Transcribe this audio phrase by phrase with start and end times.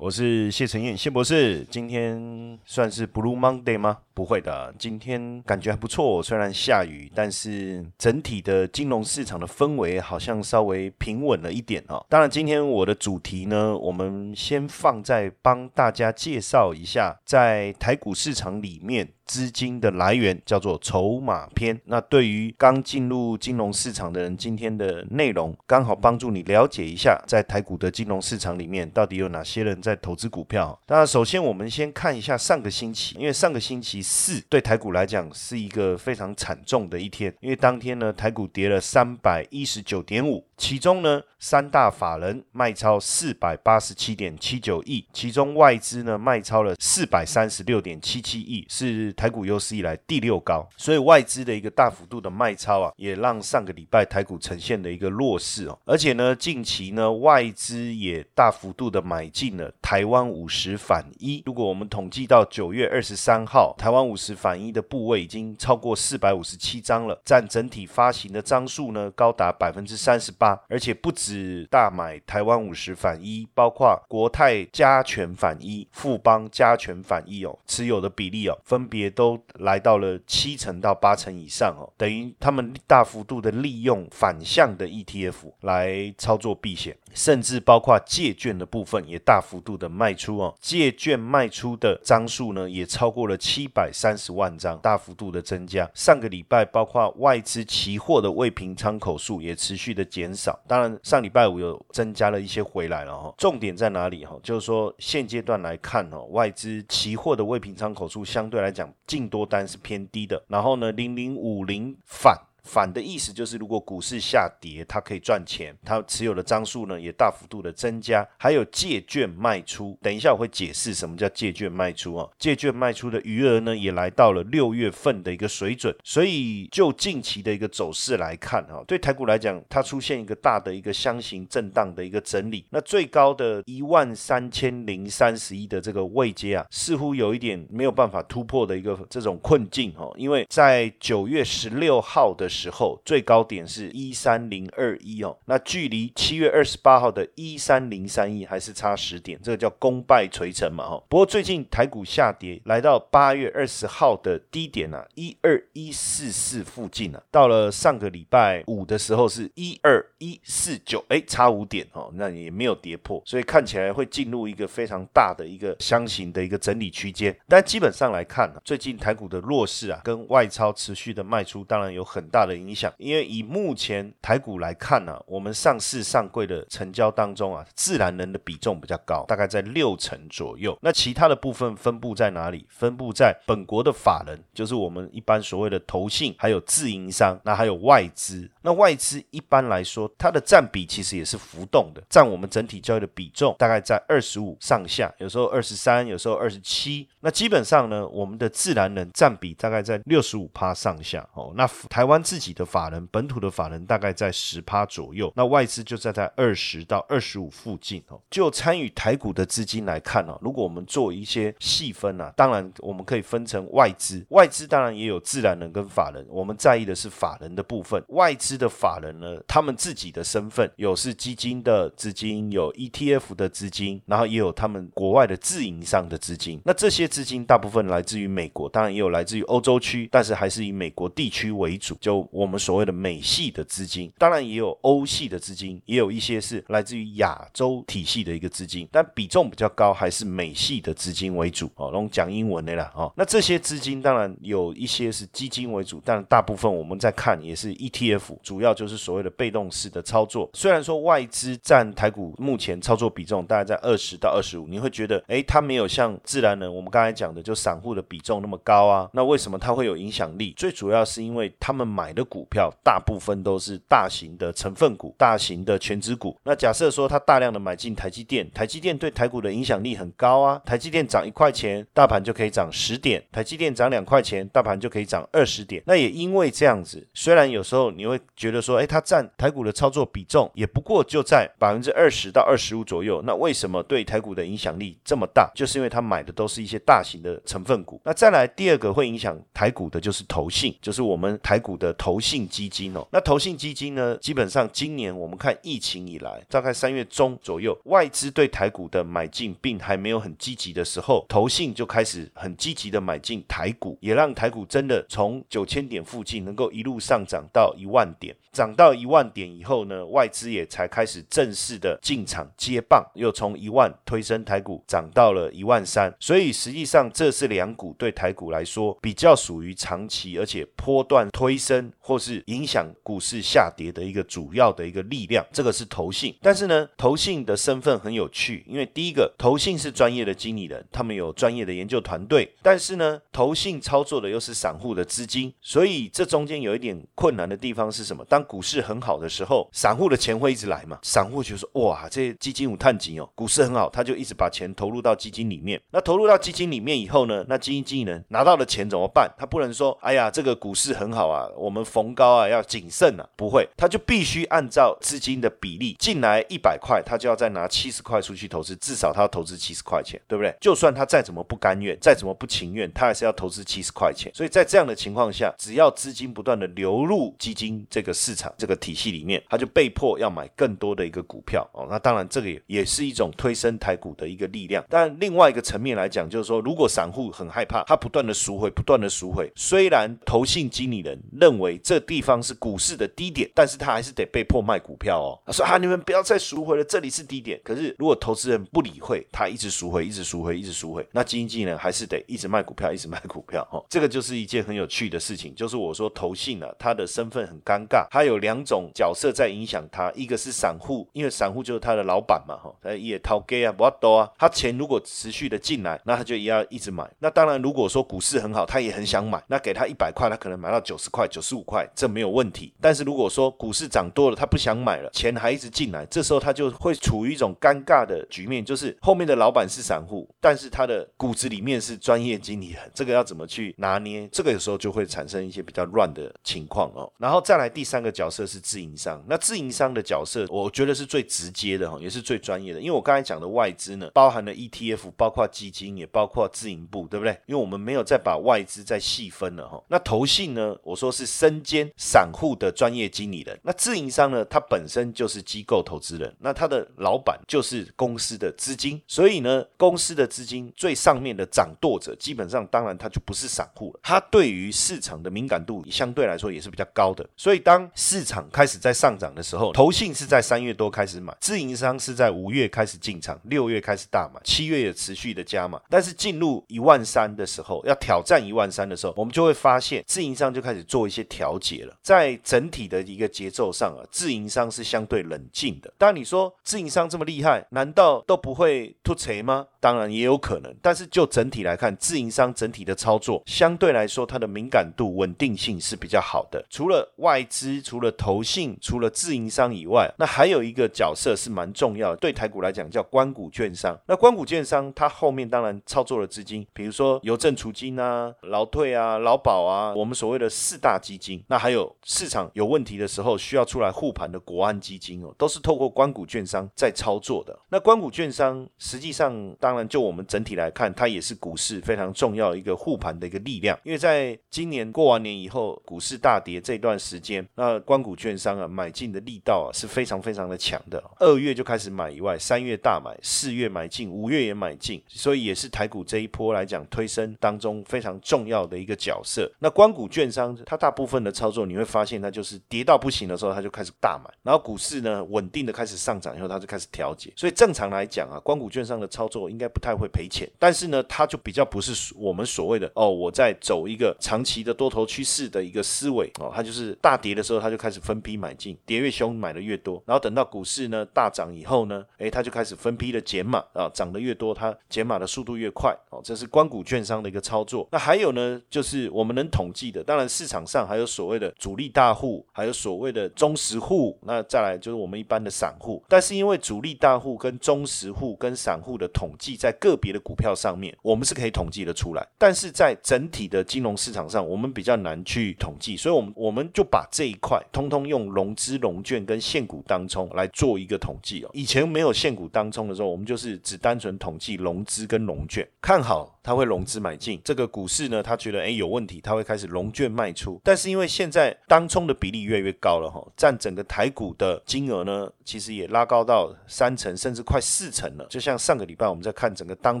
[0.00, 1.62] 我是谢承彦，谢博士。
[1.70, 3.98] 今天算是 Blue Monday 吗？
[4.20, 6.22] 不会的，今天感觉还不错。
[6.22, 12.04] 虽然下雨，但是整体的金融市场的氛围好像稍微平稳了一点哦。
[12.06, 19.08] 当然，今天我的主题呢，我们先放在帮大家介绍一下，在台股市场里面。
[19.30, 21.80] 资金的来源叫做筹码篇。
[21.84, 30.76] 那对于刚进入金融市场的人，今天的内容刚好帮助你了解一下，在台股的金融市场里面到底有哪些人在投资股票。
[30.84, 40.44] 当然，首先我们先看一下上个星期，因为上个星期四对台股来讲是一个非常惨重的一天，因为当天呢台股跌了三百一十九点五。
[40.60, 50.68] 其中呢，三大法人卖超四百八十七点七九亿，其中外资呢卖超了四百三十六点七七亿，是台股有史以来第六高。
[50.76, 55.78] 所以外资的一个大幅度的卖超啊，也让上个礼拜台股呈现的一个弱势哦。
[55.86, 61.42] 而且呢，近期呢外资也大幅度的买进了台湾五十反一。
[61.46, 70.49] 如果我们统计到九月二十三号，台湾五十反一的部位已经超过四百五十七张了，占整体发行的张数呢高达百分之三十八。
[70.68, 95.88] 而且不止大买台湾五十反一，包括国泰加权反一、富邦加权反一哦，持有的比例哦，分别都来到了七成到八成以上哦，等于他们大幅度的利用反向的 ETF 来操作避险，甚至包括借券的部分也大幅度的卖出哦，借券卖出的张数呢也超过了七百三十万张，大幅度的增加。
[95.94, 100.39] 上个礼拜包括外资期货的未平仓口数也持续的减少。
[100.40, 103.34] 少，当然上礼拜五有增加了一些回来了哈。
[103.36, 104.38] 重点在哪里哈？
[104.42, 110.42] 就是说现阶段来看哦，外资期货的未平仓口数相对来讲净多单是偏低的。
[110.48, 112.36] 然后呢，零零五零反。
[112.64, 118.26] 反的意思就是，如果股市下跌，它可以赚钱，它持有的张数呢也大幅度的增加。
[118.36, 122.28] 还有借券卖出，等一下我会解释什么叫借券卖出啊。
[122.38, 125.94] 借券卖出的余额呢也来到了六月份的一个水准。
[126.04, 132.66] 所以就近期的一个走势来看啊，对台股来讲，它出现一个大的一个箱型震荡的一个整理。
[132.70, 142.49] 那最高的一万三千零三十一的这个位阶啊，似乎有一点没有办法突破的一个这种困境哦，因为在九月十六号的。
[142.50, 151.02] 时候最高点是一三零二一哦，那距离七月二十八号的一三零三一还是差十点，这个叫功败垂成嘛哈。
[151.08, 167.34] 不过最近台股下跌，来到八月二十号的低点啊，一二一四四附近啊，到了上个礼拜五的时候是一二一四九，哎，差五点哦，那也没有跌破，所以看起来会进入一个非常大的一个箱型的一个整理区间。
[167.48, 172.39] 但基本上来看呢，最近台股的弱势啊，跟外超持续的卖出，当然有很大。
[172.40, 180.78] 大的影响，因为以目前台股来看呢，我们上市上柜的成交当中啊，自然人的比重比较高，大概在六成左右。
[180.80, 182.64] 那其他的部分分布在哪里？
[182.70, 188.50] 分布在本国的法人，就是我们一般所谓的投信，还有自营商，那还有外资。
[188.62, 197.08] 那外资一般来说，它的占比其实也是浮动的，占我们整体交易的比重大概在二十五上下，有时候二十三，有时候二十七。
[197.20, 201.52] 那基本上呢，我们的自然人占比大概在六十五趴上下哦。
[201.56, 202.20] 那台湾。
[202.30, 208.20] 自己的法人，本土的法人大概在十趴左右，那外资就在在二十到二十五附近哦。
[208.30, 218.00] 就参与台股的资金来看呢，如果我们做一些细分啊，当然我们可以分成外资，外资当然也有自然人跟法人，我们在意的是法人的部分。
[218.08, 226.60] 外资的法人呢，他们自己的身份有是基金的资金，有 ETF 的资金，然后也有他们国外的自营商的资金。
[226.64, 231.96] 那这些资金大部分来自于美国，当然也有来自于欧洲区，但是还是以美国地区为主。
[232.00, 241.90] 就我们所谓的美系的资金，当然也有欧系的资金，也有一些是来自于亚洲体系的一个资金，但比重比较高还是美系的资金为主哦。
[241.92, 243.12] 那讲英文的啦哦。
[243.16, 250.48] 那这些资金当然有一些是基金为主，但大部分我们在看也是 ETF 主要就是所谓的被动式的操作。
[250.52, 259.08] 虽然说外资占台股目前操作比重大概在二十到二十五，你会觉得，哎，它没有像自然人我们刚才讲的就散户的比重那么高啊？
[259.12, 260.52] 那为什么它会有影响力？
[260.56, 266.36] 最主要是因为他们买的股票大部分都是大型的成分股、大型的全职股。
[266.44, 270.60] 那假设说他大量的买进台积电，台积电对台股的影响力很高啊。
[270.64, 275.82] 台积电涨一块钱，大盘就可以涨十点；台积电涨两块钱，大盘就可以涨二十点。
[275.86, 283.20] 那也因为这样子，虽然有时候你会觉得说，哎，它占台股的操作比重也不过就在百分之二十到二十五左右。
[283.26, 285.52] 那为什么对台股的影响力这么大？
[285.54, 288.00] 就是因为它买的都是一些大型的成分股。
[288.02, 293.06] 那再来第二个会影响台股的就是投信，就是我们台股的投信基金哦。
[293.12, 308.29] 那投信基金呢，基本上今年我们看疫情以来，大概三月中左右，外资对台股的买进并还没有很积极的时候，投信就开始很积极的买进台股，也让台股真的从九千点附近能够一路上涨到一万点。
[308.52, 316.12] 涨到一万点以后呢，外资也才开始正式的进场接棒，又从一万推升台股涨到了一万三。
[316.18, 325.44] 所以实际上这是两股对台股来说比较属于长期而且波段推升或是影响股市下跌的一个主要的一个力量。
[325.52, 338.19] 这个是投信，但是呢，投信的身份很有趣，因为第一个投信是专业的经理人，他们有专业的研究团队，但是呢，投信操作的又是散户的资金，所以这中间有一点困难的地方是什么？
[338.28, 340.98] 当股市很好的时候，散户的钱会一直来嘛？
[341.02, 345.80] 散户就说：“哇，这基金有探紧哦，股市很好，他就一直把钱投入到基金里面。
[345.90, 347.44] 那投入到基金里面以后呢？
[347.48, 349.30] 那基金经理人拿到了钱怎么办？
[349.38, 353.28] 他不能说：哎呀，这个股市很好啊，我们逢高啊要谨慎啊。
[353.36, 360.54] 不会，他就必须按照资金的比例进来一百块，他就要再拿七十块出去投资，至少他要投资七十块钱，对不对？
[360.60, 364.30] 就算他再怎么不甘愿，再怎么不情愿，他还是要投资七十块钱。
[364.34, 371.86] 所以在这样的情况下，只要资金不断的流入基金这这个市场这个体系里面，他就被迫要买更多的一个股票哦。
[371.90, 374.82] 那当然，这个也也是一种推升台股的一个力量。
[374.88, 385.38] 但另外一个层面来讲，就是说，如果散户很害怕，他不断的赎回，不断的赎回，虽然投信经理人认为这地方是股市的低点，但是他还是得被迫卖股票哦。
[385.44, 387.60] 他说啊，你们不要再赎回了，这里是低点。
[387.62, 393.84] 可是如果投资人不理会，他一直赎回，一直赎回，一直赎回，那基金经理人还是得一直卖股票，一直卖股票哦。
[393.90, 407.10] 这个就是一件很有趣的事情，就是我说投信呢，他的身份很尴尬，他有两种角色在影响他，一个是散户，因为散户就是他的老板嘛，哈，他也掏给啊，不要多啊，他钱如果持续的进来，那他就也要一直买。
[407.18, 412.72] 那当然，如果说股市很好，他也很想买，那给他一百块，他可能买到九十块、九十五块，这没有问题。
[412.80, 424.28] 但是如果说股市涨多了，他不想买了，钱还一直进来，这时候他就会处于一种尴尬的局面，就是后面的老板是散户，但是他的骨子里面是专业经理人，这个要怎么去拿捏？
[424.30, 427.10] 这个有时候就会产生一些比较乱的情况哦。
[427.18, 437.32] 然后再来第第三个角色是自营商，那自营商的角色，我觉得是最直接的哈，也是最专业的，因为我刚才讲的外资呢，包含了 ETF，包括基金，也包括自营部，对不对？
[437.46, 439.82] 因为我们没有再把外资再细分了哈。
[439.88, 475.94] 那投信呢，我说是身兼散户的专业经理人，那自营商呢，他本身就是机构投资人，那他的老板就是公司的资金，所以呢，公司的资金最上面的掌舵者，基本上当然他就不是散户了，他对于市场的敏感度相对来说也是比较高的，所以当市场开始在上涨的时候，投信是在三月多开始买，自营商是在五月开始进场，六月开始大买，七月也持续的加码，但是进入一万三的时候，要挑战一万三的时候，我们就会发现自营商就开始做一些调节了，在整体的一个节奏上啊，自营商是相对冷静的。
[475.96, 479.64] 当你说自营商这么厉害，难道都不会突锤吗？
[479.78, 486.62] 当然也有可能，但是就整体来看，自营商整体的操作相对来说，它的敏感度、稳定性是比较好的。
[486.68, 493.98] 除了外资、除了投信、除了自营商以外，那还有一个角色是蛮重要的，对台股来讲叫关股券商。
[494.06, 501.42] 那关股券商它后面当然操作的资金，比如说邮政储金啊、劳退啊、劳保啊，我们所谓的四大基金。
[501.48, 507.58] 那还有市场有问题的时候需要出来护盘的国安基金哦，都是透过关股券商在操作的。
[507.68, 513.78] 那关股券商实际上当然，就我们整体来看，它也是股市非常重要一个护盘的一个力量。
[513.84, 521.00] 因为在今年过完年以后，股市大跌这段时间，那关谷券商啊买进的力道啊是非常非常的强的。
[521.18, 529.48] 二月就开始买以外，三月大买，四月买进，五月也买进，所以也是台股这一波来讲推升当中非常重要的一个角色。
[529.60, 537.32] 那关谷券商它大部分的操作，你会发现它就是跌到不行的时候，它就开始大买，然后股市呢稳定的开始上涨以后，它就开始调节。
[537.36, 550.02] 所以正常来讲啊，关谷券商的操作应应该不太会赔钱，但是呢，它就比较不是我们所谓的哦，我在走一个长期的多头趋势的一个思维哦，它就是大跌的的时候，他就开始分批买进，跌越凶买的越多。
[550.06, 556.20] 然后等到股市呢大涨以后呢，诶，他就开始分批的减码啊，涨得越多，他减码的速度越快哦。
[556.22, 557.88] 这是关股券商的一个操作。
[557.90, 566.02] 那还有呢，就是我们能统计的，当然市场上还有所谓的主力大户，还有所谓的中实户，那再来就是我们一般的散户。
[566.08, 581.50] 但是因为主力大户跟中实户跟散户的统计，在个别的股票上面，我们是可以统计的出来，但是在整体的金融市场上，我们比较难去统计，所以，我们我们就把这一块通通用融资融券跟现股当冲来做一个统计哦。
[581.52, 586.39] 以前没有现股当冲的时候，我们就是只单纯统计融资跟融券，看好。
[586.42, 590.60] 他会融资买进这个股市呢，他觉得哎有问题，他会开始融券卖出。
[590.64, 598.24] 但是因为现在当冲的比例越来越高了哈，占整个台股的金额呢，其实也拉高到三成甚至快四成了。
[598.30, 600.00] 就像上个礼拜我们在看整个当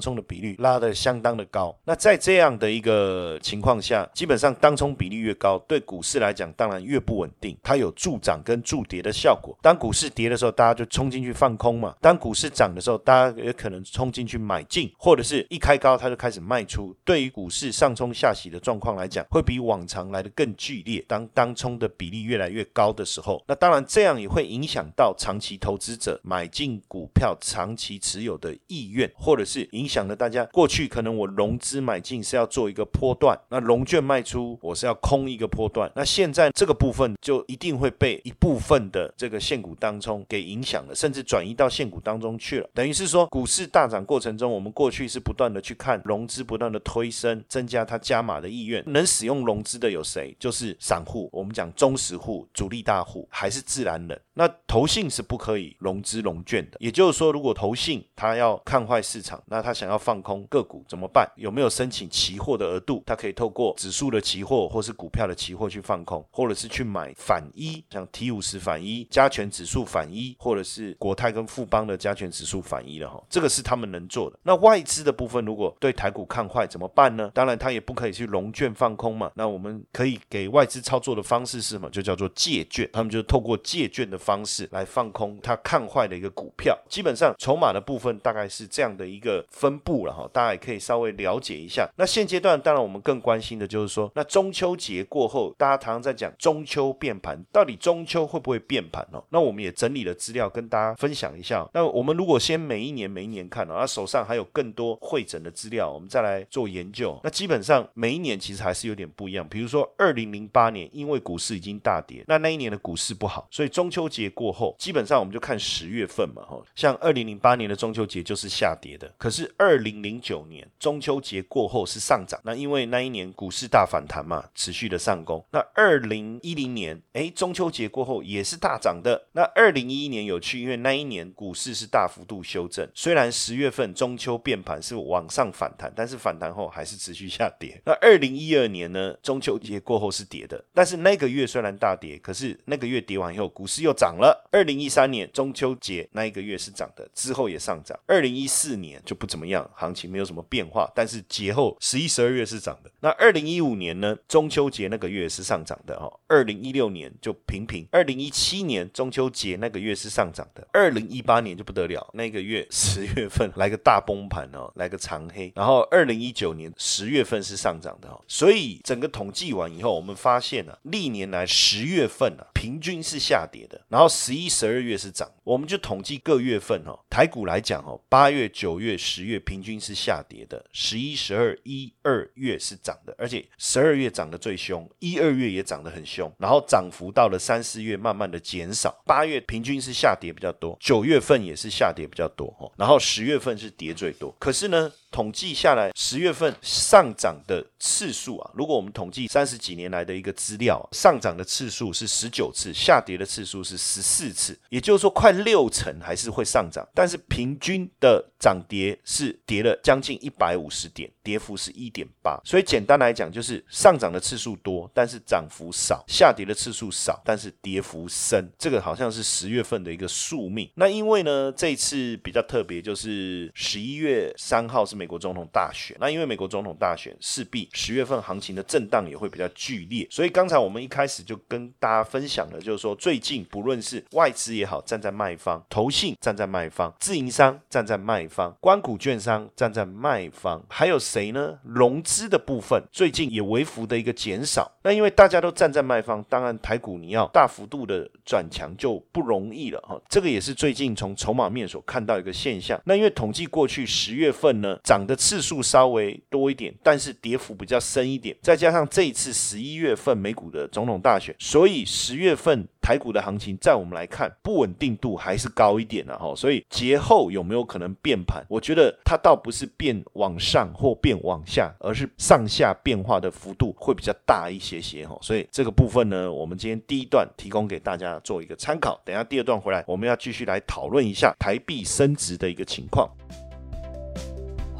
[0.00, 1.76] 冲的比率拉的相当的高。
[1.84, 9.54] 那在这样的一个情况下，基本上当冲比例越高，对股市来讲当然越不稳定，它有助涨跟助跌的效果。
[9.60, 16.29] 当股市跌的时候，大家就冲进去放空嘛；当股市涨的时候，大家也可能冲进去买进，或者是一开高它就开。
[16.30, 21.04] 开始卖出，对于股市上冲下洗的状况来讲，会比往常来的更剧烈。
[21.08, 42.70] 当当冲的比例越来越高的时候，那当然这样也会影响到长期投资者买进股票、长期持有的意愿，或者是影响了大家过去可能我融资买进是要做一个波段，那融券卖出我是要空一个波段，那现在这个部分就一定会被一部分的这个现股当中给影响了，甚至转移到现股当中去了。
[42.72, 46.19] 等于是说，股市大涨过程中，我们过去是不断的去看融。
[46.20, 48.84] 融资不断的推升，增加他加码的意愿。
[48.86, 50.36] 能使用融资的有谁？
[50.38, 51.30] 就是散户。
[51.32, 54.20] 我们讲中实户、主力大户，还是自然人。
[54.34, 56.76] 那投信是不可以融资融券的。
[56.78, 61.26] 也就是说，如果投信他要看坏市场，那他想要放空个股怎么办？
[61.36, 63.02] 有没有申请期货的额度？
[63.06, 73.22] 他可以透过指数的期货或是股票的期货去放空，或者是去买反一，像 T 五十反一、加权指数反一，或者是国泰跟富邦的加权指数反一的哈。
[73.30, 74.38] 这个是他们能做的。
[74.42, 77.30] 那外资的部分，如果对台股看坏怎么办呢？
[77.34, 79.30] 当然，他也不可以去融券放空嘛。
[79.34, 81.88] 那我们可以给外资操作的方式是什么？
[81.90, 82.88] 就叫做借券。
[82.92, 86.78] 他们就透过借券的方式来放空它看坏的一个股票。
[86.88, 90.28] 基本上筹码的部分大概是这样的一个分布了哈。
[90.32, 91.88] 大家也可以稍微了解一下。
[91.96, 99.22] 那现阶段，当然我们更关心的就是说，那中秋节过后，大家常常在讲中秋变盘，到底中秋会不会变盘哦？
[99.30, 101.68] 那我们也整理了资料跟大家分享一下。
[101.72, 106.30] 那我们如果先每一年每一年看哦，那手上还有更多会诊的资料，我们再来。
[106.48, 109.46] 做研究，那基本上每一年其实还是有点不一样。
[109.48, 119.12] 比如说二零零八年，因为股市已经大跌，那那一年的股市不好，所以中秋节过后，基本上我们就看十月份嘛，哈，像二零零八年的中秋节就是下跌的。
[119.18, 125.44] 可是二零零九年中秋节过后是上涨，那因为那一年股市大反弹嘛，持续的上攻。
[125.50, 129.28] 那二零一零年，哎，中秋节过后也是大涨的。
[129.32, 137.80] 那二零一一年有趣，因为那一年股市是大幅度修正，虽然十月份中秋变盘是往上反弹，但是反弹后还是持续下跌。
[137.84, 139.14] 那二零一二年呢？
[139.22, 144.48] 中秋节过后是跌的，但是那个月虽然大跌，可是那个月跌完以后，股市又涨了。
[144.50, 147.98] 二零一三年中秋节那一个月是涨的，之后也上涨。
[148.06, 152.90] 二零一四年就不怎么样，行情没有什么变化，但是节后十一、十二月是涨的。
[153.00, 154.16] 那二零一五年呢？
[154.28, 156.10] 中秋节那个月是上涨的哈。
[156.26, 157.86] 二零一六年就平平。
[157.90, 160.66] 二零一七年中秋节那个月是上涨的。
[160.72, 165.52] 二零一八年就不得了，那个月十月份来个大崩盘哦，来个长黑。
[165.54, 175.30] 然后二零一九年十月份是上涨的哦，所以整个统计完以后，我们发现呢，历年来十月份啊，平均是下跌的，然后十一、十二月是涨。
[175.44, 194.32] 我们就统计各月份哦，台股来讲哦，八月、九月、十月平均是下跌的，十一、十二、一二月是涨的，而且十二月涨得最凶，一二月也涨得很凶，然后涨幅到了三四月慢慢的减少，八月平均是下跌比较多，九月份也是下跌比较多哦，然后十月份是跌最多。
[194.38, 196.54] 可是呢，统计下来十月份。
[196.62, 212.40] 上涨的次数啊，如果我们统计三十几年来的一个资料，上涨的次数是十九次，下跌的次数是十四次，也就是说快六成还是会上涨，但是平均的涨跌是跌了将近一百五十点，跌幅是一点八。
[212.44, 218.50] 所以简单来讲，就是上涨的次数多，但是涨幅少；下跌的次数少，但是跌幅深。
[218.58, 220.70] 这个好像是十月份的一个宿命。
[220.74, 241.58] 那因为呢，这次比较特别，就是十一月三号是美国总统大选，那因为美国总统大选势必十月份行情的震荡也会比较剧烈，所以刚才我们一开始就跟大家分享了，就是说最近不论是外资也好，站在卖方，投信站在卖方，自营商站在卖方，关股券商站在卖方，还有谁呢？
[241.64, 244.70] 融资的部分最近也微幅的一个减少。
[244.82, 249.98] 那因为大家都站在卖方，当然台股你要大幅度的转强就不容易了哈。
[250.10, 252.78] 这个也是最近从筹码面所看到一个现象。
[252.84, 262.66] 那因为统计过去十月份呢，涨的次数稍微多一点，但是跌幅比较深一点，再加上这一次十一月份美股的总统大选，所以十月份。
[262.82, 268.42] 台股的行情，在我们来看，不稳定度还是高一点的哈，所以节后有没有可能变盘？
[268.48, 275.16] 我觉得它倒不是变往上或变往下，而是上下变化的幅度会比较大一些些哈。
[275.20, 279.00] 所以这个部分呢，我们今天第一段提供给大家做一个参考。
[279.04, 283.08] 等下第二段回来，我们要继续来讨论一下台币升值的一个情况。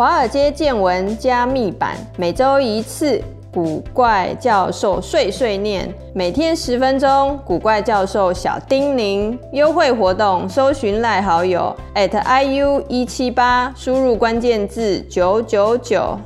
[0.00, 3.22] 华尔街见闻加密版，每周一次。
[3.52, 7.36] 古怪教授碎碎念，每天十分钟。
[7.44, 16.18] 古怪教授小叮咛，优惠活动，搜寻赖好友 at iu 一七八，输入关键字九九九。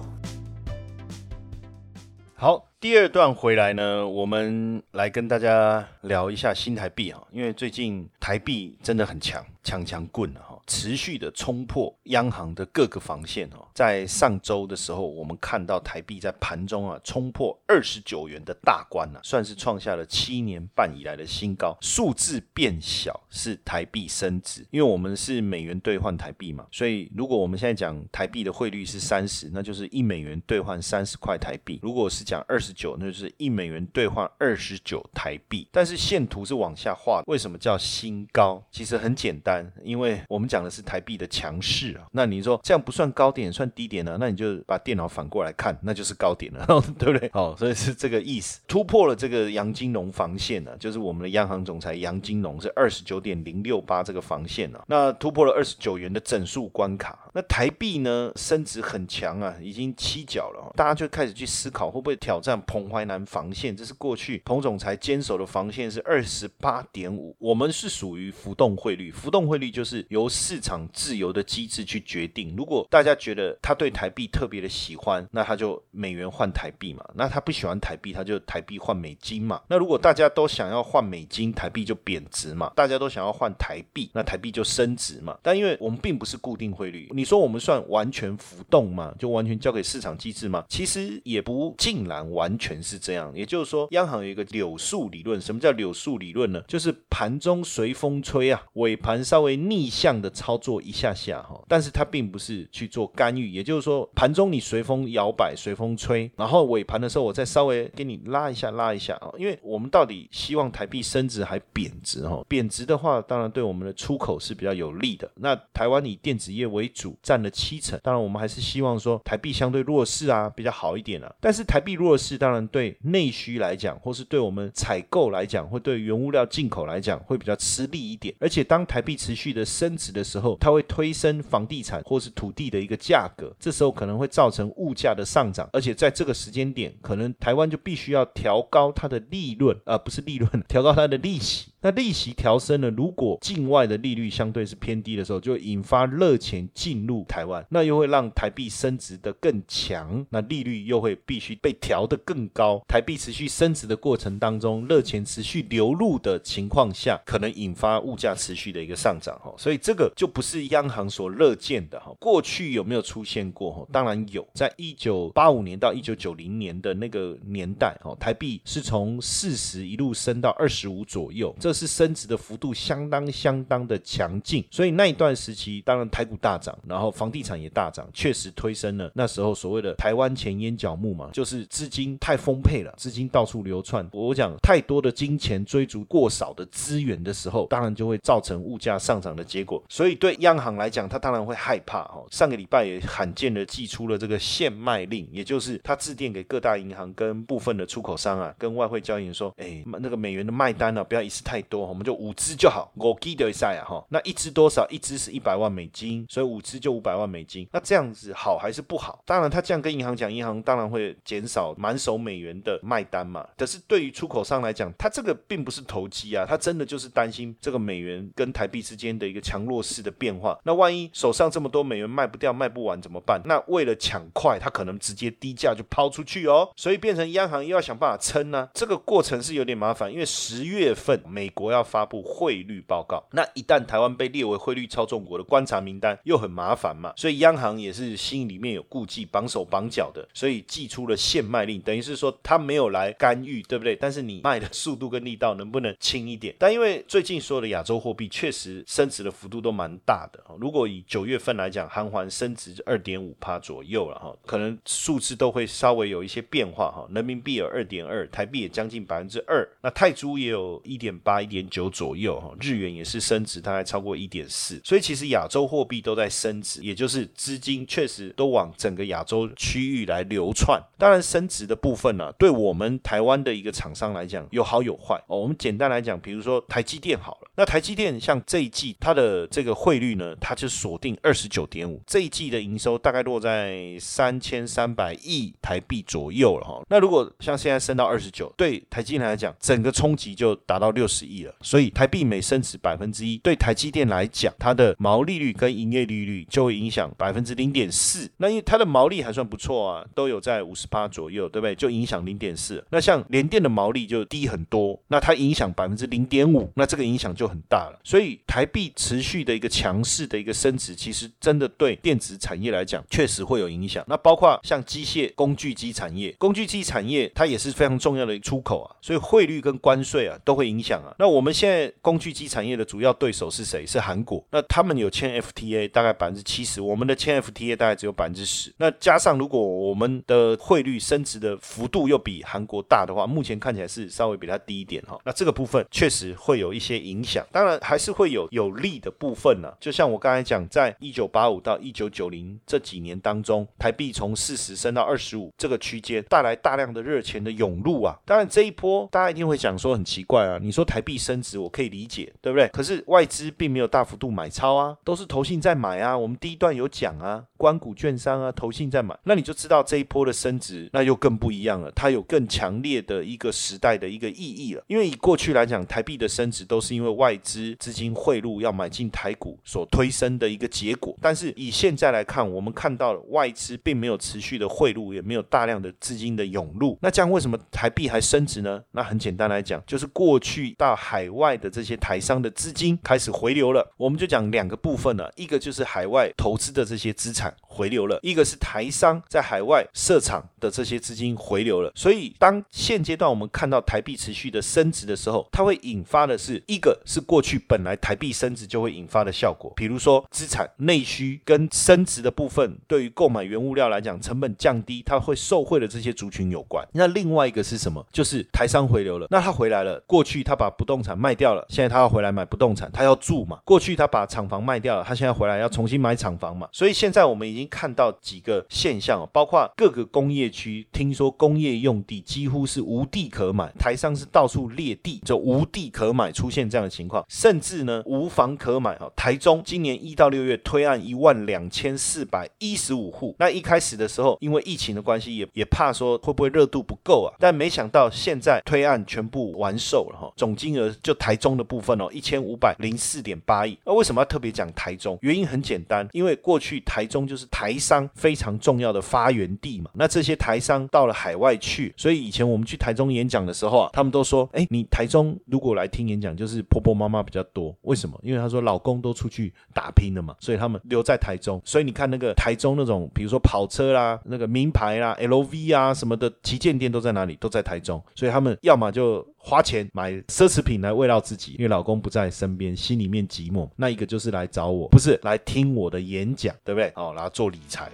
[2.37, 10.53] 好，第二段回来呢，我们来跟大家聊一下新台币啊，因为最近台币真的很强，强强棍啊。
[10.66, 21.76] 持续的冲破央行的各个防线哦，在上周的时候，我们看到台币在盘中啊冲破二十九元的大关啊，算是创下了七年半以来的新高。
[21.80, 35.68] 数字变小是台币升值，因为我们是美元兑换台币嘛，所以如果我们现在讲台币的汇率是三十，那就是一美元兑换三十块台币；如果是讲二十九，那就是一美元兑换二十九台币。
[35.71, 38.62] 但是线图是往下画，为什么叫新高？
[38.71, 44.16] 其实很简单，因为我们讲的是台币的强势啊，那你说这样不算高点，算低点呢？
[44.20, 46.64] 那你就把电脑反过来看，那就是高点了，
[46.96, 47.28] 对不对？
[47.32, 57.18] 好，所以是这个意思，突破了这个杨金龙防线呢，就是我们的央行总裁杨金龙是二十九点零六八这个防线呢，那突破了二十九元的整数关卡。
[57.37, 63.76] 那台币呢升值很强啊，已经七角了，大家就开始去思考会不会挑战彭淮南防线？
[63.76, 70.75] 这是过去彭总裁坚守的防线是二十八点五，我们是属于浮动汇率，浮动汇率就是由市场。
[70.93, 72.54] 自由的机制去决定。
[72.57, 77.04] 如果大家觉得他对台币特别的喜欢，那他就美元换台币嘛。
[77.15, 79.61] 那他不喜欢台币，他就台币换美金嘛。
[79.69, 82.73] 那如果大家都想要换美金，台币就贬值嘛。
[82.75, 85.37] 大家都想要换台币，那台币就升值嘛。
[85.43, 89.15] 但因为我们并不是固定汇率，你说我们算完全浮动嘛？
[89.19, 90.65] 就完全交给市场机制嘛？
[90.69, 93.33] 其实也不尽然完全是这样。
[93.35, 95.41] 也就是说，央行有一个柳树理论。
[95.41, 96.63] 什么叫柳树理论呢？
[96.67, 100.75] 就是盘中随风吹啊，尾盘稍微逆向的操作。
[100.82, 109.30] 一下下哈，但是它并不是去做干预，也就是说盘中你随风摇摆、随风吹，然后尾盘的时候我再稍微给你拉一下、拉一下啊。
[109.38, 112.44] 因为我们到底希望台币升值还贬值哈？
[112.49, 115.30] 贬值的话，当然对我们的出口是比较有利的。
[115.36, 121.32] 那台湾以电子业为主，占了七成，当然我们还是希望说台币相对弱势啊，比较好一点啊。
[121.40, 128.34] 但是台币弱势，当然对内需来讲，或是对我们采购来讲，或对原物料进口来讲，会比较吃力一点。
[128.40, 141.74] 而且当台币持续的升值的时候，它会推升房地产或是土地的一个价格，这时候可能会造成物价的上涨，而且在这个时间点，可能台湾就必须要调高它的利润，而不是利润，调高它的利息。
[141.84, 152.82] 那利息调升了，如果境外的利率相对是偏低的时候，就会引发热钱进入台湾，那又会让台币升值的更强，那利率又会必须被调得更高。
[152.88, 159.52] 台币持续升值的过程当中，热钱持续流入的情况下，可能引发物价持续的一个上涨哈。
[159.58, 162.14] 所以这个就不是央行所乐见的哈。
[162.18, 163.86] 过去有没有出现过哈？
[163.92, 184.08] 当然有，在一九八五年到一九九零年的那个年代哈，台币是从四十一路升到二十五左右，这是升值的幅度相当相当的强劲，所以那一段时期，当然台股大涨，然后房地产也大涨，确实推升了那时候所谓的台湾前烟角木嘛，就是资金太丰沛了，资金到处流窜。
[184.13, 189.82] 我讲太多的金钱追逐过少的资源的时候，当然就会造成物价上涨的结果。
[189.89, 192.25] 所以对央行来讲，他当然会害怕哈。
[192.30, 201.63] 上个礼拜也罕见的寄出了这个限卖令，也就是他致电给各大银行跟部分的出口商啊，跟外汇交易员说，哎，那个美元的卖单呢，不要一次太。
[201.64, 202.90] 多，我们就五支就好。
[202.94, 204.86] 我记得一下呀，哈，那一支多少？
[204.90, 207.66] 一支是一百万美金，所以五支就五百万美金。
[207.72, 209.22] 那这样子好还是不好？
[209.24, 213.46] 当然，他这样跟银行讲，银行当然会减少满手美元的卖单嘛。
[213.56, 220.58] 可是对于出口商来讲，他这个并不是投机啊，他真的就是担心这个美元跟台币之间的一个强弱势的变化。
[220.64, 223.40] 那万一手上这么多美元卖不掉、卖不完怎么办？
[223.44, 226.68] 那为了抢快，他可能直接低价就抛出去哦。
[226.76, 228.68] 所以变成央行又要想办法撑呢。
[228.74, 233.25] 这个过程是有点麻烦，因为十月份美国要发布汇率报告。
[233.32, 243.97] 那一旦台湾被列为汇率操纵国的观察名单，又很麻烦嘛，所以央行也是心里面有顾忌，绑手绑脚的，所以寄出了限卖令，等于是说他没有来干预，对不对？
[243.97, 246.54] 但是你卖的速度跟力道能不能轻一点？
[246.58, 257.06] 但因为最近所有的亚洲货币确实升值的幅度都蛮大的，如果以九月份来讲，韩环升值二点五趴左右了哈，可能数字都会稍微有一些变化哈。
[257.14, 270.82] 人民币有二点二，台币也将近百分之二，那泰铢也有一点八、一点九左右哈，日元也是升值，大概超过一点四，所以其实亚洲货币都在升值，也就是资金确实都往整个亚洲区域来流窜。
[270.99, 275.40] 当然，升值的部分呢，对我们台湾的一个厂商来讲有好有坏哦。
[275.40, 286.82] 我们简单来讲，比如说台积电好了，那台积电像这一季它的这个汇率呢，它就锁定二十九点五，这一季的营收大概落在三千三百亿台币左右了哈。
[286.88, 291.54] 那如果像现在升到二十九，对台积电来讲，整个冲击就达到六十亿了。
[291.62, 298.28] 所以台币每升值百分之一，对台积电来讲，它的毛利率跟营业利率就会影响百分之零点四。
[298.38, 301.75] 那因为它的毛利还算不错啊，都有在五十八左右，对不对？
[301.75, 302.84] 就影响零点四。
[302.90, 308.00] 那像联电的毛利就低很多，那它影响百分之零点五，那这个影响就就很大了。
[308.02, 314.02] 所以台币持续的一个强势的一个升值，其实真的对电子产业来讲，确实会有影响。
[314.09, 321.15] 那包括像机械工具机产业，工具机产业它也是非常重要的出口啊，所以汇率跟关税啊都会影响啊。
[321.19, 323.85] 那我们现在工具机产业的主要对手是谁？
[323.85, 324.43] 是韩国。
[324.50, 328.73] 那他们有签 FTA，大概百分之七十，我们的签 FTA 大概只有百分之十。
[328.78, 335.19] 那加上如果我们的汇率升值的幅度又比韩国大的话，目前看起来是稍微比它低一点哈。
[335.25, 339.73] 那这个部分确实会有一些影响，当然还是会有有利的部分呢。
[339.80, 348.18] 就像我刚才讲，在一九八五到一九九零这几年当中，台币从四十升到二十五这个区间，带来大量的热钱的涌入啊。
[348.25, 352.68] 当然这一波大家一定会讲说很奇怪啊，你说台币升值，我可以理解，对不对？
[352.68, 356.16] 可是外资并没有大幅度买超啊，都是投信在买啊。
[356.16, 364.82] 我们第一段有讲啊，关谷券商啊，投信在买，那你就知道这一波的升值，那又更不一样了，它有更强烈的一个时代的一个意义了。
[364.86, 371.17] 因为以过去来讲，台币的升值都是因为外外资资金汇入要买进台股所推升的一个结果。
[371.23, 376.99] 但是以现在来看，我们看到外资并没有持续的汇入，也没有大量的资金的涌入。
[377.00, 378.82] 那这样为什么台币还升值呢？
[378.91, 383.91] 那很简单来讲，就是过去到海外的这些台商的资金开始回流了。
[383.97, 391.91] 我们就讲两个部分了，一个就是海外投资的这些资产回流了，一个是台商在海外设厂的这些资金回流了。
[391.97, 406.87] 所以当现阶段我们看到台币持续的升值的时候，它会引发的是一个是过去本来台币升值就会引发的效果，比如说资产内需跟升值的部分，对于购买原物料来讲成本降低，它会受惠的这些族群有关。
[406.93, 408.06] 那另外一个是什么？
[408.13, 409.26] 就是台商回流了。
[409.30, 413.58] 那他回来了，过去他把不动产卖掉了，现在他要回来买不动产，他要住嘛。
[413.65, 416.69] 过去他把厂房卖掉了，他现在回来要重新买厂房嘛。
[416.71, 429.10] 所以现在我们已经看到几个现象，包括各个工业区，听说工业用地几乎是无地可买，台商是到处列地，就无地可买，出现这样的情况，甚至呢无房可买哈。
[429.16, 443.78] 台中今年一到六月推案一万两千四百一十五户，那一开始的时候因为疫情的关系，也也怕说会不会热度不够啊，但没想到现在推案全部完售了哈，总金额就台中的部分哦，一千五百零四点八亿。
[443.84, 445.18] 那为什么要特别讲台中？
[445.22, 449.88] 原因很简单，因为过去台中就是台商非常重要的发源地嘛。
[449.95, 457.73] 那这些台商到了海外去，所以以前我们去台中演讲的时候啊，他们都说，哎，你台中如果来听演讲，就是婆婆妈妈比较多。
[457.82, 458.19] 为什么？
[458.25, 461.62] 因为他说老公都出去打拼了嘛，所以他们留在台中。
[461.64, 467.36] 所以你看那个台中那种，比如说跑车啦、那个名牌啦、LV 啊什么的旗舰店都在哪里？
[467.36, 468.02] 都在台中。
[468.17, 473.69] 所以他们要么就花钱买奢侈品来慰劳自己，因为老公不在身边，心里面寂寞。
[473.76, 476.91] 那一个就是来找我，不是来听我的演讲，对不对？
[476.97, 477.91] 哦，然后做理财。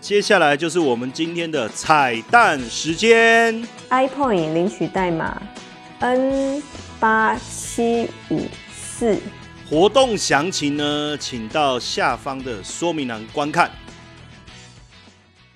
[0.00, 3.62] 接下来就是我们今天的彩蛋时间。
[3.90, 5.42] iPoint 领取代码
[5.98, 6.62] N
[6.98, 8.40] 八七五
[8.72, 9.18] 四。
[9.68, 13.70] 活动详情呢，请到下方的说明栏观看。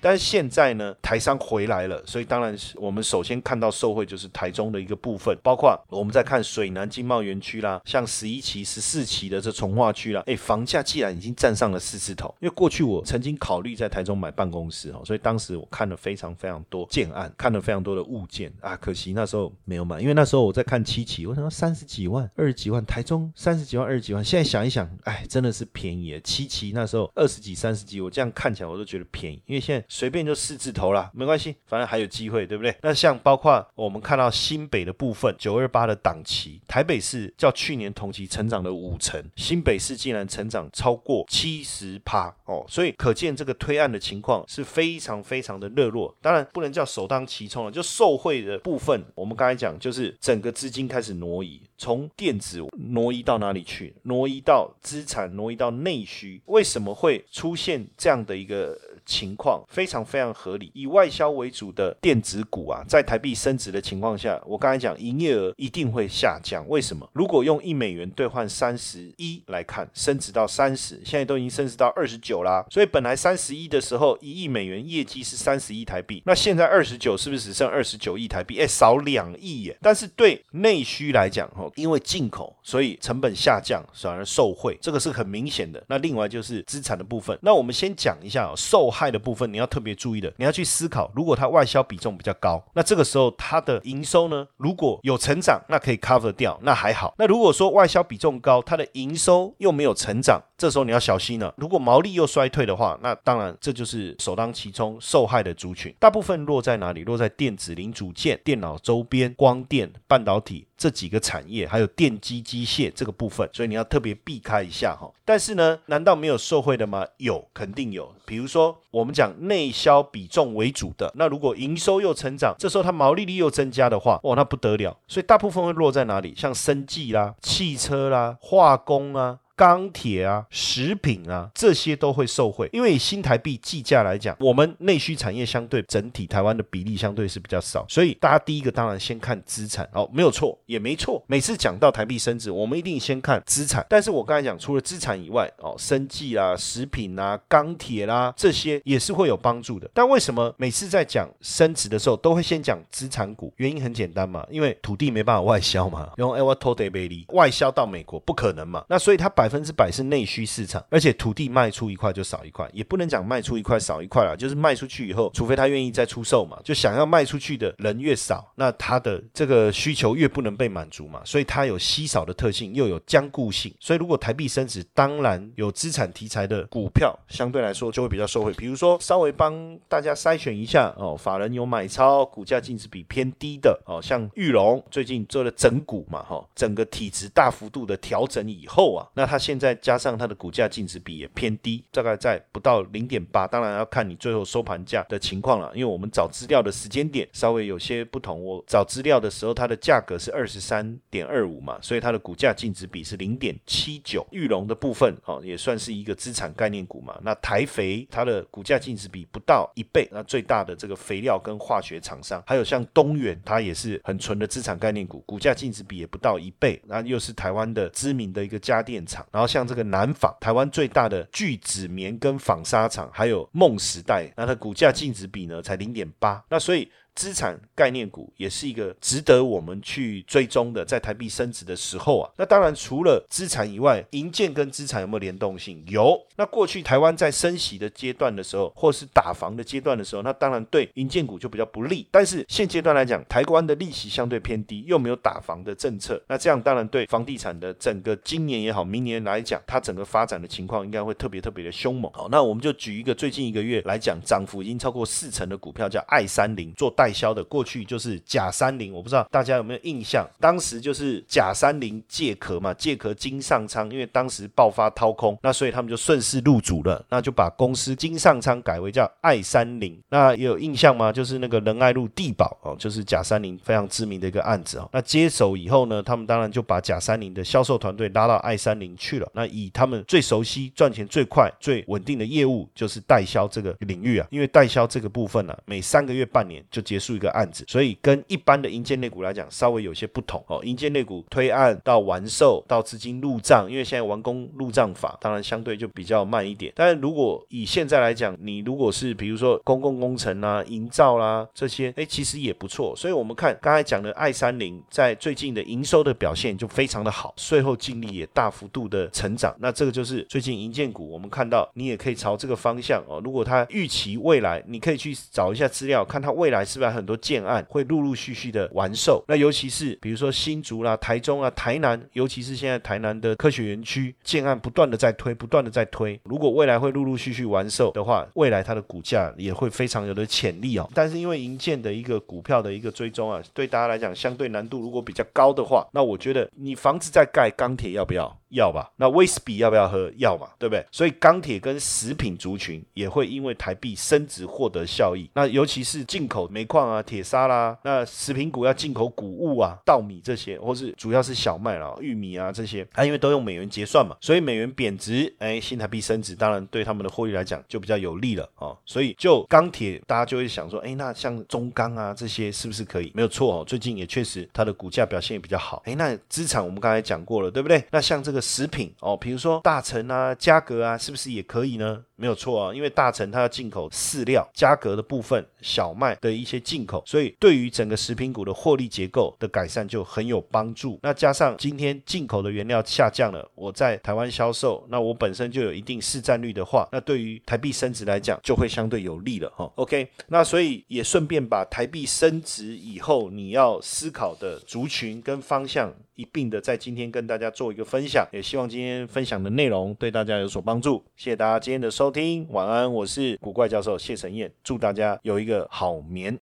[0.01, 26.19] 但是现在呢，台商回来了，所以当然是我们首先看到受惠就是台中的一个部分，包括我们在看水南经贸园区啦，像十一期、十四期的这从化区啦，哎，房价既然已经站上了四字头，因为过去我曾经考虑在台中买办公室哦，所以当时我看了非常非常多建案，看了非常多的物件啊，可惜那时候没有买，因为那时候我在看七期，我想要三十几万、二十几万，台中三十几万、二十几万，现在想一想，哎，真的是便宜。
[26.23, 29.85] 七期那时候二十几、三十几，我这样看起来我都觉得便宜，因为现在。
[29.93, 32.73] 随便就四字头啦，没关系，反正还有机会，对不对？
[32.81, 46.15] 那像包括我们看到新北的部分，九二八的档期，台北市较去年同期成长了五成，新北市竟然成长超过七十趴哦，所以可见这个推案的情况是非常非常的热络。
[46.21, 52.61] 当然不能叫首当其冲了，就受贿的部分，我们刚才讲就是整个资金开始挪移，从电子
[52.93, 53.93] 挪移到哪里去？
[54.03, 56.41] 挪移到资产，挪移到内需。
[56.45, 58.79] 为什么会出现这样的一个？
[59.11, 66.65] 情况非常非常合理，以外销为主的电子股啊，在台币升值的情况下，我刚才讲营业额一定会下降。
[66.69, 67.05] 为什么？
[67.11, 72.65] 如果用一美元兑换三十一来看，升值到三十，现在都已经升值到二十九啦。
[72.69, 78.61] 所以本来三十一的时候，一亿美元业绩是三十一台币，那现在二十九是不是只剩二十九亿台币？
[78.61, 79.77] 哎，少两亿耶。
[79.81, 85.83] 但是对内需来讲，哦，因为进口，所以成本下降，反而受惠，这个是很明显的。
[85.89, 88.89] 那另外就是资产的部分，那我们先讲一下受。
[88.91, 97.15] 害派的部分你要特别注意的，你要去思考，如果它外销比重比较高，那这个时候它的营收呢，如果有成长，那可以 cover 掉，那还好。
[97.17, 101.51] 那如果说外销比重高，它的营收又没有成长，这时候你要小心了。
[101.57, 105.91] 如果毛利又衰退的话，那当然这就是首当其冲受害的族群。
[105.97, 107.03] 大部分落在哪里？
[107.03, 110.67] 落在电子零组件、电脑周边、光电、半导体。
[110.77, 115.11] 这几个产业还有电机机械这个部分，所以你要特别避开一下哈。
[115.25, 117.05] 但是呢，难道没有受贿的吗？
[117.17, 118.13] 有，肯定有。
[118.25, 124.95] 比如说，我们讲内销比重为主的，那如果营收又成长，这时候它毛利率又增加的话，哇，那不得了。
[125.07, 126.35] 所以大部分会落在哪里？
[126.35, 129.39] 像生技啦、汽车啦、化工啊。
[129.61, 141.23] 钢铁啊，食品啊，这些都会受惠，因为以新台币计价来讲，我们内需产业相对整体台湾的比例相对是比较少，所以大家第一个当然先看资产哦，没有错，也没错。
[141.27, 143.85] 每次讲到台币升值，我们一定先看资产。
[143.87, 149.87] 但是我刚才讲，除了资产以外，哦，生计啊、食品啊、钢铁啦，这些也是会有帮助的。
[149.93, 153.53] 但为什么每次在讲升值的时候，都会先讲资产股？
[153.57, 159.50] 原因很简单嘛，因为土地没办法外销嘛，用 e v e r t o d a b y 外销到美国不可能嘛，那所以它百。
[159.51, 178.53] 百分之百是内需市场，而且土地卖出一块就少一块，也不能讲卖出一块少一块了，就是卖出去以后，除非他愿意再出售嘛，就想要卖出去的人越少，那他的这个需求越不能被满足嘛，所以它有稀少的特性，又有坚固性，所以如果台币升值，当然有资产题材的股票相对来说就会比较受惠。
[178.53, 189.41] 比如说稍微帮大家筛选一下哦，法人有买超，股价净值比偏低的哦，像玉龙最近做了整股嘛，哈，整个体质大幅度的调整以后啊，那它。
[189.41, 195.71] 现在加上它的股价净值比也偏低，大概在不到零点八，当然要看你最后收盘价的情况了。
[195.73, 204.23] 因为我们找资料的时间点稍微有些不同，我找资料的时候它的价格是二十三点二五嘛，所以它的股价净值比是零点七九。
[204.29, 207.19] 玉龙的部分哦，也算是一个资产概念股嘛。
[207.23, 219.20] 那台肥它的股价净值比不到一倍，那最大的这个肥料跟化学厂商，还有像东远，它也是很纯的资产概念股，股价净值比也不到一倍，那又是台湾的知名的一个家电厂。
[219.31, 226.89] 然后像这个南纺，台湾最大的聚酯棉跟纺纱厂，还有梦时代，那它股价净值比呢才零点八，那所以。
[227.13, 235.83] 资产概念股也是一个值得我们去追踪的，在台币升值的时候啊，那当然除了资产以外，银建跟资产有没有联动性？
[235.87, 236.19] 有。
[236.37, 242.07] 那过去台湾在升息的阶段的时候，或是打房的阶段的时候，那当然对银建股就比较不利。
[242.09, 252.11] 但是现阶段来讲，台湾的利息相对偏低，又没有打房的政策，那这样当然对房地产的整个今年也好，明年来讲，它整个发展的情况应该会特别特别的凶猛。
[252.13, 256.89] 好，那我们就举一个最近一个月来讲，涨幅已经超过四成的股票，叫爱三零做。
[257.01, 269.99] 代销的过去就是甲三零，我不知道大家有没有印象，当时就是甲三零借壳嘛，借壳金上仓，因为当时爆发掏空，那所以他们就顺势入主了，那就把公司金上仓改为叫爱三零。
[270.09, 271.11] 那也有印象吗？
[271.11, 274.87] 就是那个仁爱路地保哦，就是甲三零非常知名的一个案子哦。
[274.93, 279.27] 那接手以后呢，他们当然就把甲三零的销售团队拉到爱三零去了。
[279.33, 284.27] 那以他们最熟悉、赚钱最快、最稳定的业务，就是代销这个领域啊。
[284.29, 290.59] 因为代销这个部分呢，每三个月、半年就结束一个案子，所以跟一般的银建类股来讲，稍微有些不同哦。
[290.61, 296.73] 银建类股推案到完售到资金入账，因为现在完工入账法，当然相对就比较慢一点。
[296.75, 302.93] 但是如果以现在来讲，你如果是比如说公共工程啊、营造啦这些，哎，其实也不错。
[302.93, 309.55] 所以我们看刚才讲的爱三零，在最近的营收的表现就非常的好，税后净利也大幅度的成长。
[309.59, 313.21] 那这个就是最近银建股，我们看到你也可以朝这个方向哦。
[313.23, 316.80] 如果它预期未来，你可以去找一下资料，看它未来是。
[316.81, 319.23] 是还有很多建案会陆陆续续的完售？
[319.27, 326.19] 那尤其是比如说新竹啦、台中啊、台南，尤其是现在台南的科学园区建案不断的在推，不断的在推。
[326.23, 330.89] 如果未来会陆陆续续完售的话，未来它的股价也会非常有的潜力哦。
[330.93, 338.40] 但是因为银建的一个股票的一个追踪啊，对大家来讲相对难度如果比较高的话，那我觉得你房子在盖，钢铁要不要？
[338.51, 340.11] 要吧，那威士比要不要喝？
[340.17, 340.85] 要嘛，对不对？
[340.91, 345.29] 所以钢铁跟食品族群也会因为台币升值获得效益。
[345.33, 358.77] 那尤其是进口煤矿啊、铁砂啦，那食品股要进口谷物啊、稻米这些，或是主要是小麦啦、玉米啊这些，它因为都用美元结算嘛，所以美元贬值，哎，新台币升值，当然对他们的获利来讲就比较有利了哦。
[358.85, 363.11] 所以就钢铁，大家就会想说，哎，那像中钢啊这些是不是可以？
[363.15, 365.81] 没有错哦，最近也确实它的股价表现也比较好。
[365.85, 367.83] 哎，那资产我们刚才讲过了，对不对？
[367.91, 372.03] 那像这个食品哦，比如说大成啊、嘉格啊，是不是也可以呢？
[372.21, 380.99] 没有错啊，因为大成它要进口饲料，价格的部分小麦的一些进口，所以对于整个食品股的获利结构的改善就很有帮助。
[381.01, 389.71] 那加上今天进口的原料下降了，我在台湾销售，那我本身就有一定市占率的话，那对于台币升值来讲就会相对有利了哈。
[389.77, 401.03] OK，那所以也顺便把台币升值以后你要思考的族群跟方向一并的在今天跟大家做一个分享，也希望今天分享的内容对大家有所帮助。
[401.15, 402.13] 谢谢大家今天的收收。
[402.13, 406.37] 听晚安，我是古怪教授谢承彦，祝大家有一个好眠。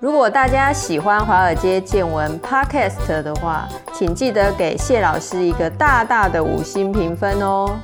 [0.00, 7.78] 如果大家喜欢华尔街见闻 Podcast 的话，请记得给谢老师一个大大的五星评分哦。